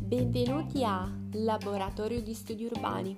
[0.00, 3.14] Benvenuti a Laboratorio di Studi Urbani.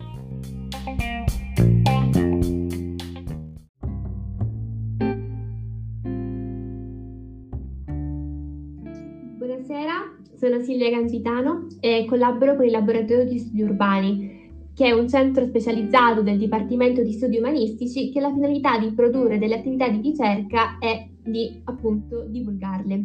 [9.38, 9.94] Buonasera,
[10.36, 15.46] sono Silvia Gangitano e collaboro con il Laboratorio di Studi Urbani, che è un centro
[15.46, 20.02] specializzato del Dipartimento di Studi Umanistici che ha la finalità di produrre delle attività di
[20.02, 23.04] ricerca e di appunto divulgarle.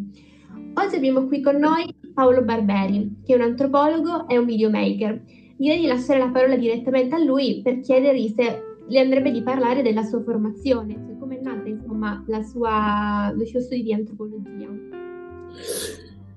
[0.73, 5.22] Oggi abbiamo qui con noi Paolo Barberi, che è un antropologo e un videomaker.
[5.58, 9.81] Direi di lasciare la parola direttamente a lui per chiedergli se le andrebbe di parlare
[9.81, 14.67] della sua formazione, cioè come è nata insomma la sua, lo suo studio di antropologia.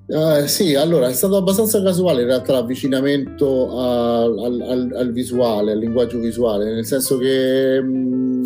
[0.06, 5.78] Uh, sì, allora è stato abbastanza casuale in realtà l'avvicinamento al, al, al, visuale, al
[5.78, 8.42] linguaggio visuale, nel senso che mh,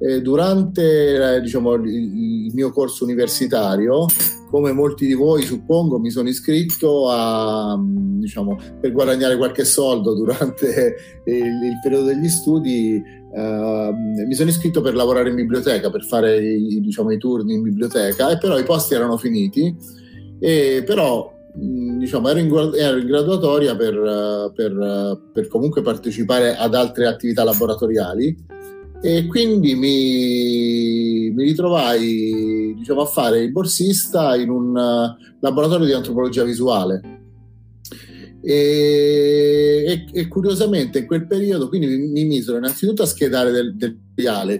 [0.00, 4.06] eh, durante eh, diciamo, il, mio corso universitario,
[4.50, 10.96] come molti di voi suppongo, mi sono iscritto a, diciamo, per guadagnare qualche soldo durante
[11.26, 13.22] il, il periodo degli studi.
[13.34, 13.92] Uh,
[14.28, 18.30] mi sono iscritto per lavorare in biblioteca, per fare i, diciamo, i turni in biblioteca,
[18.30, 19.76] e però i posti erano finiti
[20.38, 27.06] e però diciamo, ero, in, ero in graduatoria per, per, per, comunque partecipare ad altre
[27.06, 28.36] attività laboratoriali
[29.04, 34.72] e quindi mi, mi ritrovai diciamo, a fare il borsista in un
[35.40, 37.02] laboratorio di antropologia visuale.
[38.40, 43.74] E, e, e, curiosamente in quel periodo quindi mi, mi misero innanzitutto a schedare del,
[43.74, 43.98] del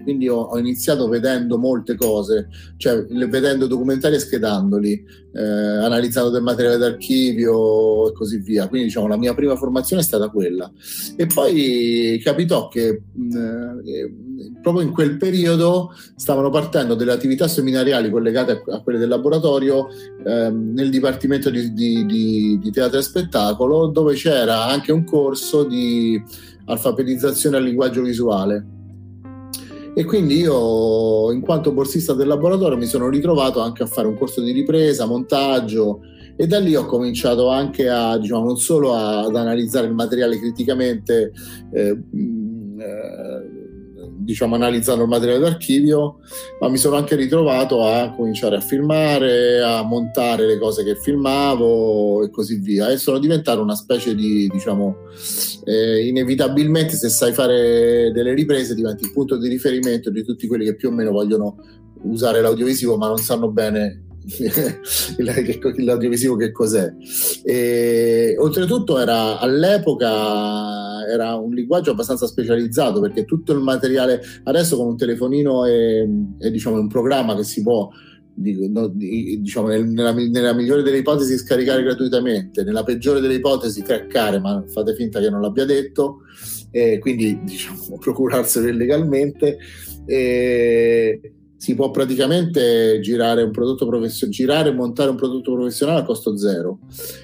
[0.03, 6.41] quindi ho, ho, iniziato vedendo molte cose, cioè vedendo documentari e schedandoli, eh, analizzando del
[6.41, 8.67] materiale d'archivio e così via.
[8.67, 10.69] Quindi diciamo la mia prima formazione è stata quella.
[11.15, 13.37] E poi capitò che mh,
[13.85, 14.13] eh,
[14.61, 19.87] proprio in quel periodo stavano partendo delle attività seminariali collegate a, a quelle del laboratorio
[20.25, 25.63] eh, nel dipartimento di, di, di, di teatro e spettacolo, dove c'era anche un corso
[25.63, 26.21] di
[26.65, 28.74] alfabetizzazione al linguaggio visuale
[29.97, 34.17] e quindi io, in quanto borsista del laboratorio, mi sono ritrovato anche a fare un
[34.17, 36.01] corso di ripresa, montaggio
[36.35, 41.31] e da lì ho cominciato anche a, diciamo, non solo ad analizzare il materiale criticamente,
[41.71, 41.97] eh, eh,
[44.25, 46.17] diciamo, analizzando il materiale d'archivio,
[46.59, 52.23] ma mi sono anche ritrovato a cominciare a filmare, a montare le cose che filmavo
[52.23, 52.89] e così via.
[52.89, 54.97] E sono diventato una specie di, diciamo,
[55.63, 60.65] eh, inevitabilmente se sai fare delle riprese diventi il punto di riferimento di tutti quelli
[60.65, 61.57] che più o meno vogliono
[62.03, 64.04] usare l'audiovisivo ma non sanno bene
[65.17, 66.93] l'audiovisivo che cos'è.
[67.43, 74.87] E, oltretutto era all'epoca era un linguaggio abbastanza specializzato perché tutto il materiale adesso con
[74.87, 76.03] un telefonino è
[76.49, 77.89] diciamo, un programma che si può
[78.35, 84.93] diciamo, nella, nella, migliore delle ipotesi scaricare gratuitamente, nella peggiore delle ipotesi craccare, ma fate
[84.93, 86.17] finta che non l'abbia detto,
[86.69, 89.57] e quindi diciamo, procurarselo illegalmente.
[90.05, 91.21] E,
[91.65, 96.37] si può praticamente girare, un prodotto profession- girare e montare un prodotto professionale a costo
[96.37, 96.77] zero.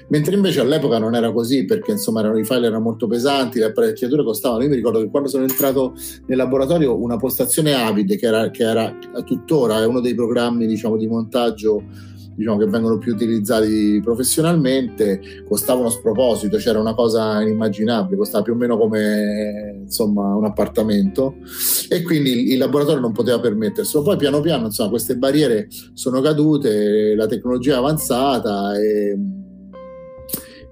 [0.08, 3.66] Mentre invece all'epoca non era così perché insomma erano, i file erano molto pesanti, le
[3.66, 4.64] apparecchiature costavano.
[4.64, 5.94] Io mi ricordo che quando sono entrato
[6.26, 10.96] nel laboratorio una postazione Avid, che era, che era tuttora è uno dei programmi diciamo,
[10.96, 11.84] di montaggio
[12.34, 18.52] diciamo, che vengono più utilizzati professionalmente costava uno sproposito, c'era una cosa inimmaginabile, costava più
[18.52, 21.36] o meno come insomma, un appartamento
[21.88, 24.02] e quindi il, laboratorio non poteva permetterselo.
[24.02, 29.18] Poi piano piano insomma, queste barriere sono cadute, la tecnologia è avanzata e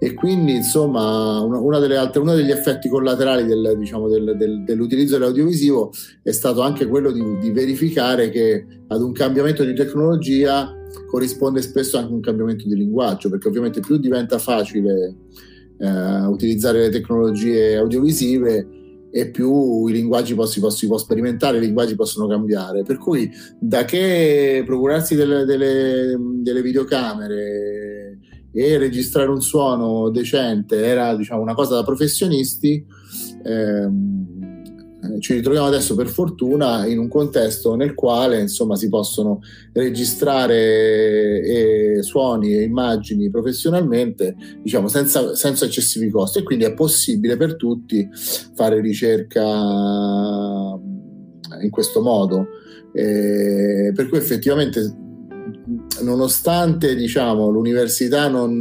[0.02, 5.92] e quindi insomma uno degli effetti collaterali del, diciamo, del, del, dell'utilizzo dell'audiovisivo
[6.22, 10.74] è stato anche quello di, di, verificare che ad un cambiamento di tecnologia
[11.10, 15.16] corrisponde spesso anche un cambiamento di linguaggio perché ovviamente più diventa facile
[15.76, 18.68] eh, utilizzare le tecnologie audiovisive
[19.12, 22.84] e più i linguaggi si, possono, sperimentare, i linguaggi possono cambiare.
[22.84, 23.28] Per cui
[23.58, 28.18] da che procurarsi delle, delle, delle videocamere
[28.52, 32.84] e registrare un suono decente era diciamo, una cosa da professionisti,
[33.42, 34.39] ehm,
[35.18, 39.40] ci ritroviamo adesso per fortuna in un contesto nel quale insomma, si possono
[39.72, 47.36] registrare e suoni e immagini professionalmente diciamo, senza, senza eccessivi costi e quindi è possibile
[47.36, 48.08] per tutti
[48.54, 49.42] fare ricerca
[51.62, 52.46] in questo modo.
[52.92, 55.08] Eh, per cui effettivamente
[56.02, 58.58] nonostante diciamo, l'università non,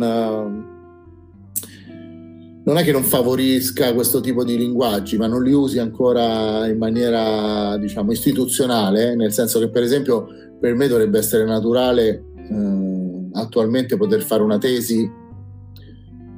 [2.69, 6.77] non è che non favorisca questo tipo di linguaggi, ma non li usi ancora in
[6.77, 10.27] maniera diciamo, istituzionale, nel senso che per esempio
[10.60, 15.10] per me dovrebbe essere naturale eh, attualmente poter fare una tesi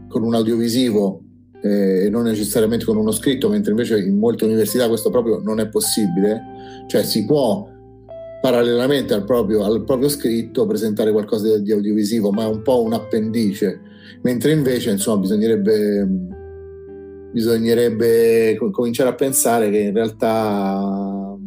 [0.07, 1.22] con un audiovisivo
[1.63, 5.60] eh, e non necessariamente con uno scritto, mentre invece in molte università questo proprio non
[5.60, 6.42] è possibile,
[6.88, 7.68] cioè si può
[8.39, 12.81] parallelamente al proprio, al proprio scritto presentare qualcosa di, di, audiovisivo, ma è un po'
[12.83, 13.81] un appendice,
[14.21, 16.07] mentre invece insomma bisognerebbe,
[17.31, 21.38] bisognerebbe cominciare a pensare che in realtà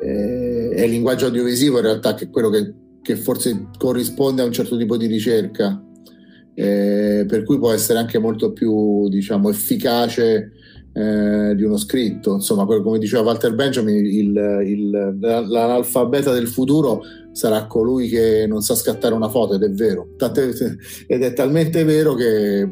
[0.00, 2.72] eh, è il linguaggio audiovisivo in realtà che è quello che,
[3.02, 5.82] che forse corrisponde a un certo tipo di ricerca
[6.58, 10.54] eh, per cui può essere anche molto più diciamo, efficace
[10.92, 12.34] eh, di uno scritto.
[12.34, 14.90] Insomma, come diceva Walter Benjamin, il, il,
[15.20, 17.02] l'analfabeta del futuro
[17.38, 20.08] sarà colui che non sa scattare una foto, ed è vero.
[20.16, 20.48] Tant'è,
[21.06, 22.68] ed è talmente vero che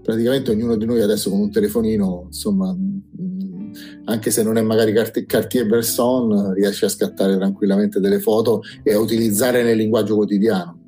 [0.00, 3.72] praticamente ognuno di noi adesso con un telefonino, insomma, mm,
[4.04, 9.64] anche se non è magari Cartier-Bresson, riesce a scattare tranquillamente delle foto e a utilizzare
[9.64, 10.78] nel linguaggio quotidiano.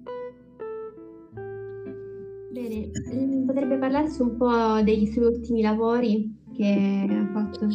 [3.45, 7.67] potrebbe parlarsi un po' degli suoi ultimi lavori che ha fatto?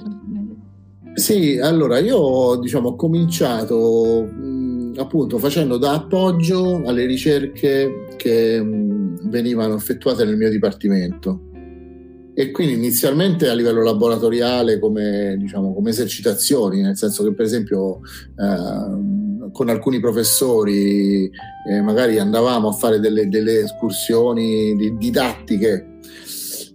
[1.13, 4.60] Sì, allora io diciamo, ho cominciato mh,
[4.97, 11.49] appunto facendo da appoggio alle ricerche che mh, venivano effettuate nel mio dipartimento.
[12.33, 17.99] E quindi inizialmente a livello laboratoriale come, diciamo, come esercitazioni, nel senso che per esempio
[18.38, 21.29] eh, con alcuni professori
[21.69, 25.91] eh, magari andavamo a fare delle, delle escursioni didattiche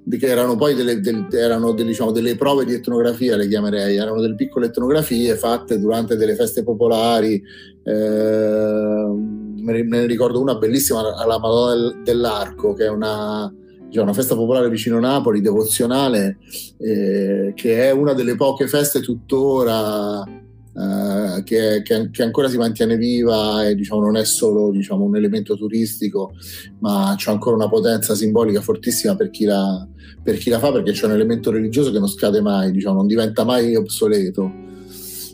[0.09, 4.21] che erano poi delle, del, erano delle, diciamo, delle, prove di etnografia, le chiamerei, erano
[4.21, 7.43] delle piccole etnografie fatte durante delle feste popolari.
[7.83, 13.53] Eh, me ne ricordo una bellissima alla Madonna dell'Arco, che è una,
[13.87, 16.39] diciamo, una festa popolare vicino Napoli, devozionale,
[16.79, 20.45] eh, che è una delle poche feste tuttora
[20.79, 25.17] eh, che, che, che, ancora si mantiene viva e diciamo, non è solo diciamo, un
[25.17, 26.33] elemento turistico,
[26.81, 29.89] ma c'è ancora una potenza simbolica fortissima per chi la,
[30.23, 33.07] per chi la fa, perché c'è un elemento religioso che non scade mai, diciamo, non
[33.07, 34.53] diventa mai obsoleto.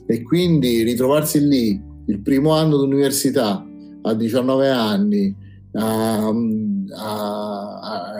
[0.06, 3.66] E quindi ritrovarsi lì il primo anno d'università
[4.02, 5.34] a 19 anni,
[5.72, 8.12] a, a, a,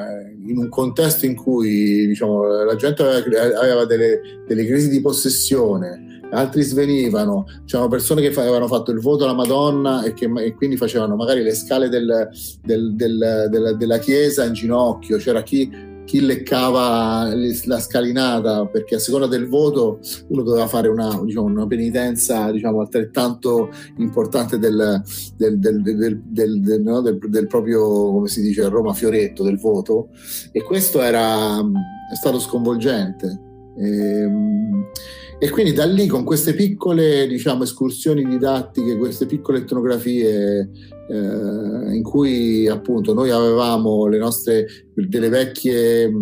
[0.45, 6.12] in un contesto in cui diciamo, la gente aveva, aveva delle, delle crisi di possessione,
[6.33, 10.77] altri svenivano, c'erano persone che avevano fatto il voto alla Madonna e che e quindi
[10.77, 12.31] facevano magari le scale del,
[12.63, 17.33] del, del, della, della chiesa in ginocchio, c'era chi chi leccava
[17.65, 22.81] la scalinata perché a seconda del voto uno doveva fare una, diciamo, una penitenza diciamo,
[22.81, 25.01] altrettanto importante del,
[25.37, 27.01] del, del, no?
[27.01, 27.81] del, proprio
[28.13, 30.09] come si dice Roma fioretto del voto
[30.51, 34.91] e questo era, è stato sconvolgente e, ehm,
[35.39, 40.71] e quindi da lì con queste piccole diciamo, escursioni didattiche, queste piccole etnografie
[41.09, 46.13] eh, in cui appunto noi avevamo le nostre delle vecchie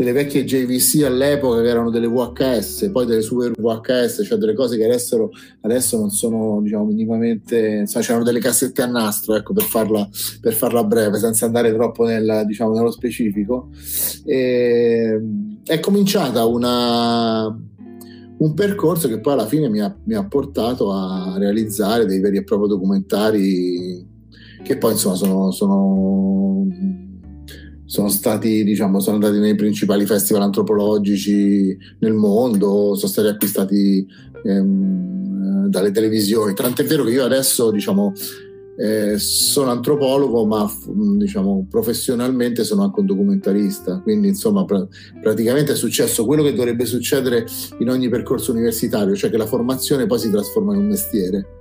[0.00, 4.78] delle vecchie JVC all'epoca che erano delle VHS, poi delle super VHS, cioè delle cose
[4.78, 5.28] che adesso,
[5.60, 10.08] adesso non sono diciamo, minimamente, insomma, c'erano delle cassette a nastro, ecco, per farla,
[10.40, 13.68] per farla breve, senza andare troppo nel, diciamo, nello specifico.
[14.24, 15.20] E,
[15.66, 17.44] è cominciata una,
[18.38, 22.38] un percorso che poi alla fine mi ha, mi ha, portato a realizzare dei veri
[22.38, 24.08] e propri documentari
[24.62, 26.66] che poi insomma sono, sono,
[27.90, 34.06] sono stati diciamo sono andati nei principali festival antropologici nel mondo sono stati acquistati
[34.44, 38.12] ehm, dalle televisioni tant'è vero che io adesso diciamo
[38.76, 40.66] eh, sono antropologo, ma
[41.18, 44.88] diciamo, professionalmente sono anche un documentarista, quindi insomma pr-
[45.20, 47.44] praticamente è successo quello che dovrebbe succedere
[47.80, 51.59] in ogni percorso universitario, cioè che la formazione poi si trasforma in un mestiere.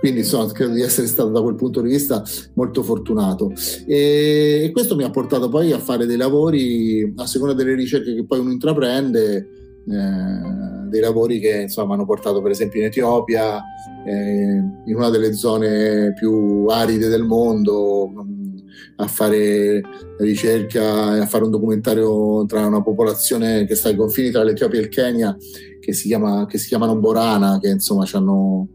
[0.00, 2.22] Quindi insomma, credo di essere stato da quel punto di vista
[2.54, 3.52] molto fortunato.
[3.86, 8.14] E, e questo mi ha portato poi a fare dei lavori a seconda delle ricerche
[8.14, 9.48] che poi uno intraprende
[9.88, 13.62] eh, dei lavori che insomma hanno portato per esempio in Etiopia,
[14.04, 18.56] eh, in una delle zone più aride del mondo, mm,
[18.96, 19.80] a fare
[20.18, 24.78] ricerca e a fare un documentario tra una popolazione che sta ai confini tra l'Etiopia
[24.78, 25.36] e il Kenya
[25.80, 28.68] che si, chiama, che si chiamano Borana, che insomma hanno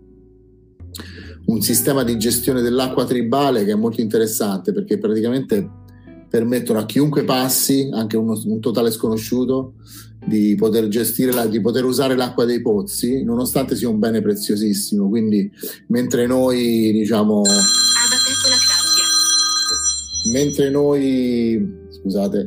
[1.45, 5.79] un sistema di gestione dell'acqua tribale che è molto interessante perché praticamente
[6.29, 9.73] permettono a chiunque passi, anche uno, un totale sconosciuto,
[10.25, 15.09] di poter gestire, la, di poter usare l'acqua dei pozzi, nonostante sia un bene preziosissimo.
[15.09, 15.51] Quindi,
[15.87, 17.41] mentre noi diciamo.
[20.31, 22.43] Mentre noi, scusate,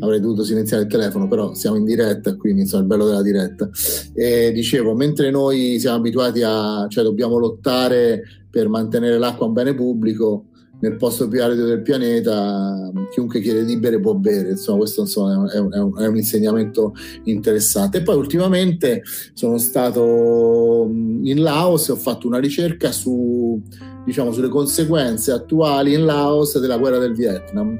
[0.00, 3.68] avrei dovuto silenziare il telefono, però siamo in diretta, quindi insomma il bello della diretta.
[4.14, 9.74] E dicevo, mentre noi siamo abituati a, cioè dobbiamo lottare per mantenere l'acqua un bene
[9.74, 10.46] pubblico,
[10.80, 15.50] nel posto più arido del pianeta, chiunque chiede di bere può bere, insomma questo insomma,
[15.52, 17.98] è, un, è, un, insegnamento interessante.
[17.98, 19.02] E poi ultimamente
[19.34, 23.60] sono stato in Laos e ho fatto una ricerca su,
[24.04, 27.78] diciamo, sulle conseguenze attuali in Laos della guerra del Vietnam,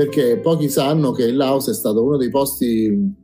[0.00, 3.18] perché pochi sanno che il Laos è stato uno dei posti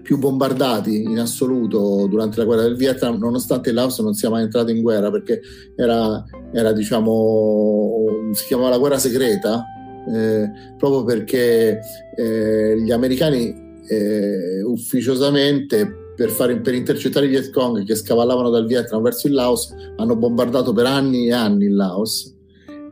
[0.00, 4.44] più bombardati in assoluto durante la guerra del Vietnam, nonostante il Laos non sia mai
[4.44, 5.42] entrato in guerra, perché
[5.76, 9.62] era, era diciamo, si chiamava la guerra segreta,
[10.10, 11.78] eh, proprio perché
[12.16, 18.64] eh, gli americani eh, ufficiosamente per, fare, per, intercettare i Viet Cong che scavallavano dal
[18.64, 22.38] Vietnam verso il Laos hanno bombardato per anni e anni il Laos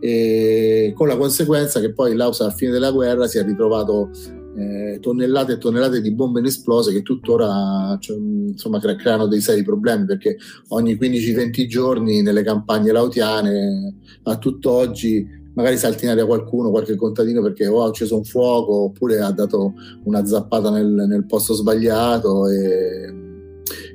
[0.00, 4.10] e con la conseguenza che poi Laos alla fine della guerra si è ritrovato
[4.56, 10.04] eh, tonnellate e tonnellate di bombe inesplose che tuttora cioè, insomma, creano dei seri problemi
[10.04, 10.36] perché
[10.68, 17.42] ogni 15-20 giorni nelle campagne lautiane a tutt'oggi magari salta in aria qualcuno, qualche contadino
[17.42, 19.74] perché o ha acceso un fuoco oppure ha dato
[20.04, 23.12] una zappata nel, nel posto sbagliato e,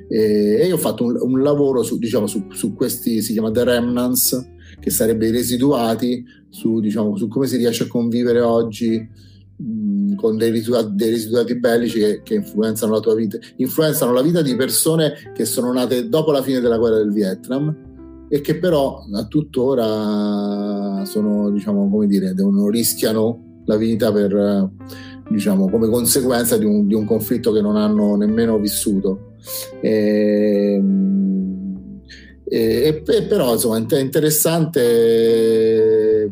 [0.08, 3.50] e, e, io ho fatto un, un lavoro su, diciamo, su, su, questi, si chiama
[3.50, 4.52] The Remnants,
[4.84, 9.08] che sarebbe i residuati, su, diciamo, su come si riesce a convivere oggi
[10.14, 14.42] con dei residuati, dei residuati bellici che, che, influenzano la tua vita, influenzano la vita
[14.42, 17.74] di persone che sono nate dopo la fine della guerra del Vietnam
[18.28, 24.68] e che però a tuttora sono, diciamo, come dire, devono, rischiano la vita per,
[25.30, 29.32] diciamo, come conseguenza di un, di un conflitto che non hanno nemmeno vissuto.
[29.80, 30.78] E,
[32.46, 36.30] e, e però insomma è interessante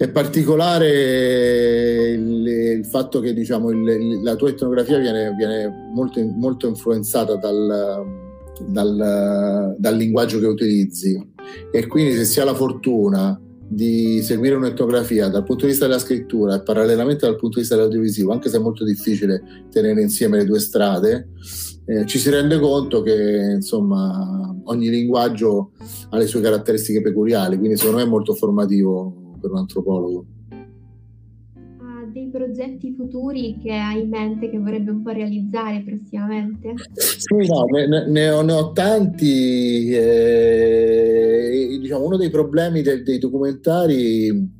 [0.00, 6.66] è particolare il, il fatto che diciamo, il, la tua etnografia viene, viene molto, molto,
[6.66, 8.06] influenzata dal,
[8.66, 11.22] dal, dal, linguaggio che utilizzi.
[11.70, 15.98] E quindi se si ha la fortuna di seguire un'etnografia dal punto di vista della
[15.98, 20.38] scrittura e parallelamente dal punto di vista dell'audiovisivo, anche se è molto difficile tenere insieme
[20.38, 21.28] le due strade,
[21.90, 25.72] eh, ci si rende conto che insomma ogni linguaggio
[26.10, 30.24] ha le sue caratteristiche peculiari, quindi secondo me è molto formativo per un antropologo.
[31.78, 36.74] Ha dei progetti futuri che ha in mente che vorrebbe un po' realizzare prossimamente?
[36.92, 39.88] Sì, no, ne, ne, ho, ne ho, tanti.
[39.90, 44.58] Eh, diciamo, uno dei problemi del, dei documentari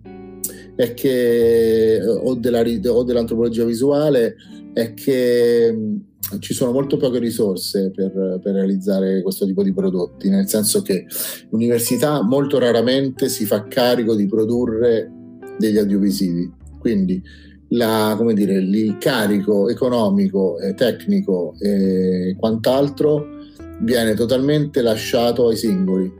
[0.75, 4.35] è che, o, della, o dell'antropologia visuale,
[4.73, 6.09] è che
[6.39, 11.07] ci sono molto poche risorse per, per, realizzare questo tipo di prodotti, nel senso che
[11.51, 15.11] l'università molto raramente si fa carico di produrre
[15.59, 17.23] degli audiovisivi, quindi
[17.71, 23.39] la, dire, il carico economico, tecnico e quant'altro
[23.83, 26.13] viene totalmente lasciato ai singoli.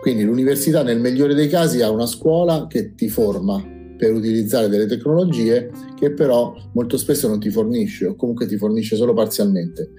[0.00, 4.86] Quindi l'università nel migliore dei casi ha una scuola che ti forma per utilizzare delle
[4.86, 9.92] tecnologie che però molto spesso non ti fornisce o comunque ti fornisce solo parzialmente.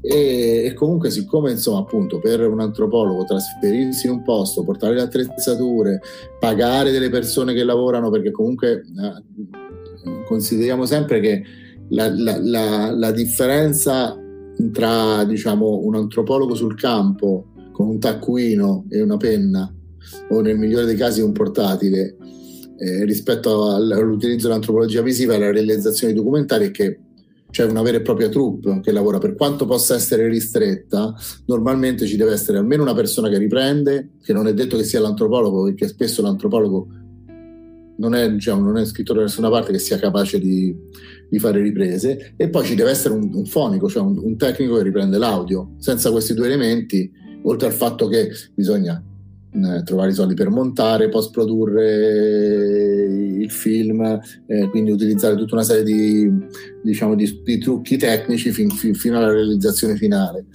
[0.00, 5.02] E, e comunque siccome insomma appunto per un antropologo trasferirsi in un posto portare le
[5.02, 6.00] attrezzature
[6.38, 11.42] pagare delle persone che lavorano perché comunque eh, consideriamo sempre che
[11.90, 14.16] la, la, la, la differenza
[14.72, 19.72] tra diciamo un antropologo sul campo con un taccuino e una penna
[20.30, 22.16] o nel migliore dei casi un portatile
[22.80, 27.00] eh, rispetto all'utilizzo dell'antropologia visiva e alla realizzazione di documentari è che
[27.50, 31.12] c'è una vera e propria troupe che lavora, per quanto possa essere ristretta,
[31.46, 35.00] normalmente ci deve essere almeno una persona che riprende, che non è detto che sia
[35.00, 36.86] l'antropologo, perché spesso l'antropologo
[37.98, 40.74] non è, diciamo, non è scritto da nessuna parte che sia capace di,
[41.28, 44.76] di, fare riprese, e poi ci deve essere un, un fonico, cioè un, un tecnico
[44.76, 45.72] che riprende l'audio.
[45.78, 47.10] Senza questi due elementi,
[47.42, 49.02] oltre al fatto che bisogna
[49.52, 53.04] eh, trovare i soldi per montare, post produrre
[53.40, 56.30] il film, eh, quindi utilizzare tutta una serie di,
[56.82, 60.46] diciamo, di, di trucchi tecnici fin, fin, fino alla realizzazione finale.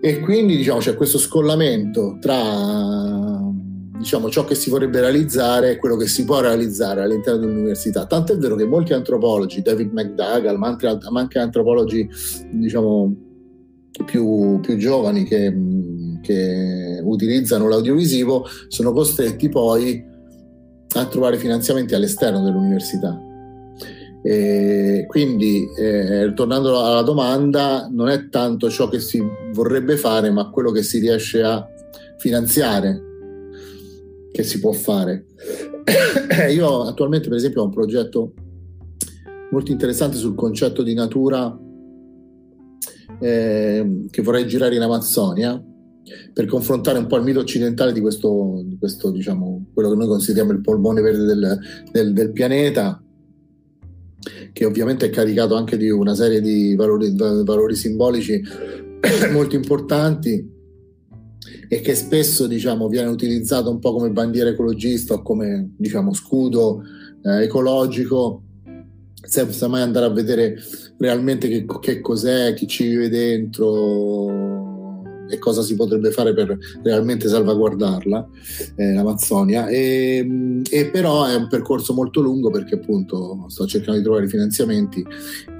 [0.00, 3.46] E quindi diciamo, c'è questo scollamento tra
[3.98, 8.06] diciamo, ciò che si vorrebbe realizzare e quello che si può realizzare all'interno dell'università.
[8.06, 12.08] Tanto è vero che molti antropologi, David McDougall, ma anche, ma anche antropologi
[12.52, 13.16] diciamo,
[14.04, 15.52] più, più giovani che
[16.20, 20.04] che utilizzano l'audiovisivo sono costretti poi
[20.94, 23.20] a trovare finanziamenti all'esterno dell'università.
[24.22, 29.22] E quindi, eh, tornando alla domanda, non è tanto ciò che si
[29.52, 31.66] vorrebbe fare, ma quello che si riesce a
[32.18, 33.04] finanziare.
[34.30, 35.24] che si può fare.
[36.52, 38.34] Io attualmente, per esempio, ho un progetto
[39.50, 41.58] molto interessante sul concetto di natura
[43.20, 45.60] eh, che vorrei girare in Amazzonia
[46.32, 50.06] per confrontare un po' il mito occidentale di questo, di questo diciamo, quello che noi
[50.06, 51.58] consideriamo il polmone verde del,
[51.90, 53.02] del, del, pianeta,
[54.52, 58.42] che ovviamente è caricato anche di una serie di valori, valori simbolici
[59.32, 60.56] molto importanti
[61.68, 66.82] e che spesso diciamo, viene utilizzato un po' come bandiera ecologista o come diciamo, scudo
[67.22, 68.42] eh, ecologico.
[69.20, 70.56] Senza mai andare a vedere
[70.96, 74.47] realmente che, che cos'è, chi ci vive dentro
[75.28, 78.28] e cosa si potrebbe fare per realmente salvaguardarla,
[78.76, 79.68] eh, l'Amazzonia.
[79.68, 84.28] E, e, però è un percorso molto lungo perché appunto sto cercando di trovare i
[84.28, 85.04] finanziamenti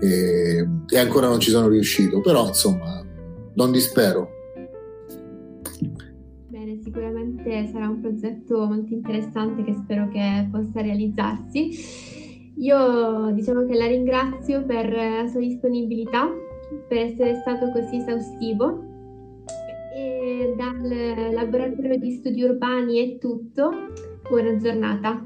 [0.01, 3.05] e, e ancora non ci sono riuscito, però insomma
[3.55, 4.31] non dispero.
[6.49, 12.17] Bene, sicuramente sarà un progetto molto interessante che spero che possa realizzarsi.
[12.59, 16.29] Io diciamo che la ringrazio per la sua disponibilità,
[16.89, 18.98] per essere stato così esaustivo.
[19.99, 23.71] E dal laboratorio di studi urbani è tutto.
[24.29, 25.21] Buona giornata.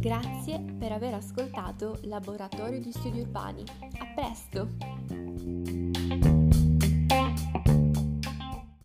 [0.00, 3.62] Grazie per aver ascoltato Laboratorio di Studi Urbani.
[4.00, 5.09] A presto!